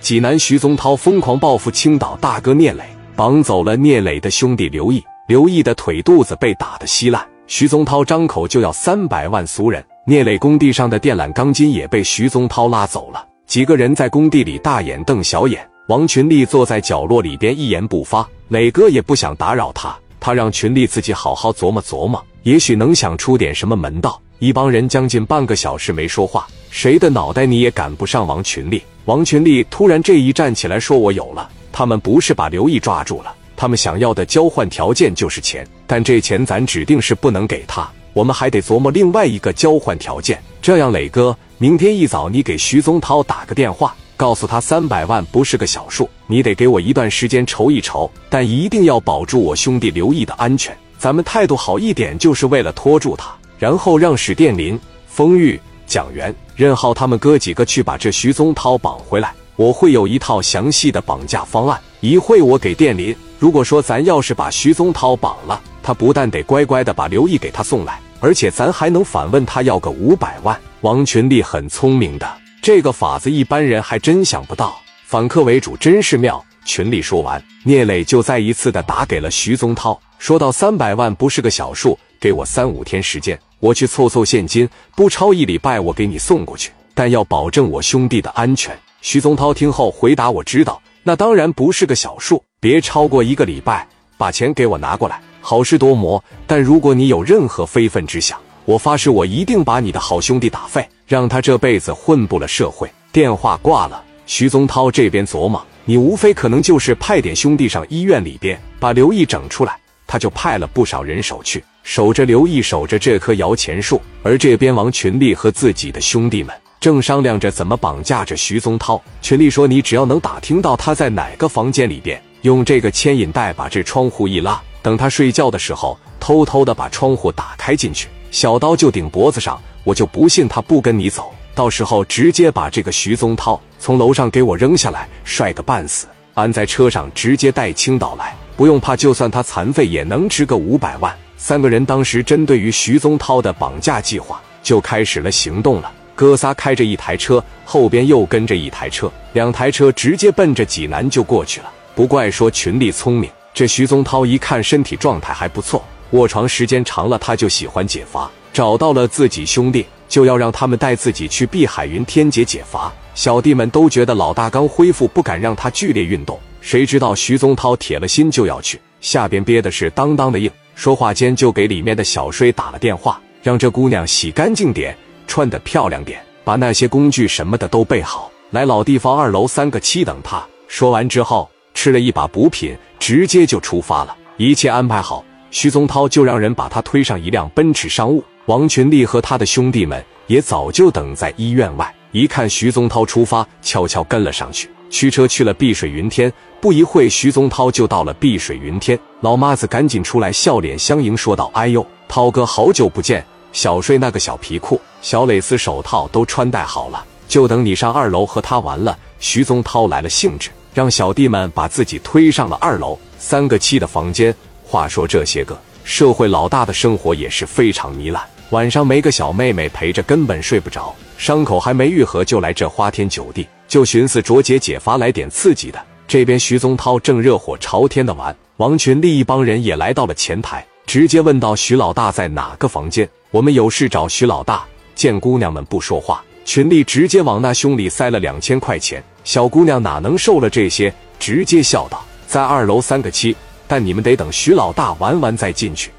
[0.00, 2.84] 济南徐宗涛疯狂报复青岛大哥聂磊，
[3.16, 5.02] 绑走了聂磊的兄弟刘毅。
[5.26, 9.84] 刘毅的腿肚子被打得稀烂，徐宗涛张口就要三百万俗人。
[10.06, 13.26] 聂磊工地上的电缆钢筋也被徐宗涛拉走了。
[13.46, 15.68] 几个人在工地里大眼瞪小眼。
[15.88, 18.26] 王群力坐在角落里边一言不发。
[18.48, 24.18] 磊哥也不想打扰他，他让群力自己好好琢磨琢磨，也许能想出点什么门道。
[24.40, 28.80] 一帮人将近半个小时没说话，谁的脑袋你也赶不上王群力。
[29.04, 31.50] 王群力突然这一站起来说：“我有了！
[31.72, 40.40] 他们不是把刘毅抓住了，他们想要的交换条件就是钱，但这钱咱指定是不能给他，我们还得琢磨另外一个交换条件。
[40.62, 50.76] 这样，磊哥，明天一早你给徐宗涛打个电话，告诉他三百万不是个小数，你得给我一段时间筹一筹，但一定要保住我兄弟刘毅的安全。
[50.96, 59.34] 咱们态度好一点，就是为了拖住他。”然后让史殿林、封玉、蒋元、任浩他们哥几个去把这徐宗涛绑回来。
[59.56, 61.80] 我会有一套详细的绑架方案。
[62.00, 70.56] 一会我给殿林，如果说咱要是把徐宗涛绑了，他不但得乖乖的把刘毅给他送来，而且咱还能反问他要个五百万。
[70.82, 74.78] 王群力很聪明的，这个法子一般人还真想不到。
[75.04, 76.44] 反客为主真是妙。
[76.64, 83.36] 群力说完，聂磊就再一次的打给了徐宗涛，说到三百万不是个小数，给我三五天时间。
[83.60, 88.78] 我去凑凑现金，不超一礼拜，我给你送过去，但要保证我兄弟的安全。
[89.00, 93.86] 徐宗涛听后回答：“我知道，那当然不是个小数，别超过一个礼拜，
[94.16, 96.22] 把钱给我拿过来，好事多磨。
[96.46, 109.76] 但如果你有任何非分之想，我发誓我一定把你的好兄弟打废，让他这辈子混不了社会。”电话挂了，徐宗涛这边琢磨：“你无非可能就是派点兄弟上医院里边，把刘毅整出来。”
[110.10, 113.98] 他就派了不少人手去守着刘毅，守着这棵摇钱树。
[114.22, 119.02] 而这边王群力和自己的兄弟们正商量着怎么绑架着徐宗涛。
[119.22, 129.58] 群力说：“你只要能打听到他在哪个房间里边，用这个牵引带把这窗户一拉，等他睡觉的时候，偷偷的把窗户打开进去，小刀就顶脖子上。
[129.82, 141.16] 我就不信他不跟你走，到时候直接把这个徐宗涛从楼上给我扔下来，摔个半死，安在车上直接带青岛来。”不用怕，就算他残废也能值个五百万。
[141.38, 145.90] 三个人当时针对于徐宗涛的绑架计划就开始了行动了。
[146.16, 151.70] 哥仨开着一台车，后边又跟着一台车，两台车直接奔着济南就过去了。
[151.94, 162.92] 不怪说群力聪明，这徐宗涛一看身体状态还不错，卧床时间长了他就喜欢解乏，找到了自己兄弟，就要让他们带自己去碧海云天解解乏。
[163.14, 166.38] 小弟们都觉得老大刚恢复，不敢让他剧烈运动。
[166.60, 170.50] 谁知道徐宗涛铁了心就要去，下边憋的是当当的硬。
[170.78, 174.96] 说话间就给里面的小睡打了电话，让这姑娘洗干净点，
[175.26, 180.40] 穿得漂亮点，把那些工具什么的都备好，来老地方二楼三个七等他。
[180.68, 184.16] 说完之后，吃了一把补品，直接就出发了。
[184.36, 188.22] 一切安排好，徐宗涛就让人把他推上一辆奔驰商务。
[188.46, 194.70] 王群力和他的兄弟们也早就等在医院外，一看徐宗涛出发，悄悄跟了上去。
[194.90, 198.98] 驱车去了碧水云天，不一会，徐宗涛就到了碧水云天。
[199.20, 203.24] 老妈子赶紧出来，笑脸相迎，说道：“哎呦，涛哥，好久不见！
[203.52, 214.34] 小睡那个小皮裤、小蕾丝手套都穿戴好了，就等你上二楼和他玩了。”徐宗涛来了兴致，让小弟们把自己推上了二楼三个七的房间。
[214.64, 223.46] 话说这些个社会老大的生活也是非常糜烂，晚上没个小妹妹陪着，根本睡不着，伤口还没愈合就来这花天酒地。
[223.66, 225.78] 就寻思卓姐解乏，来点刺激的。
[226.06, 233.06] 这边徐宗涛正热火朝天的玩，王群力一帮人也来到了前台，直接问到徐老大在哪个房间？
[233.30, 234.64] 我们有事找徐老大。
[234.94, 239.02] 见姑娘们不说话，群力直接往那胸里塞了两千块钱。
[239.22, 243.36] 小姑娘哪能受了这些，直接笑道：“在二楼三个七，
[243.66, 245.90] 但你们得等徐老大玩完再进去。”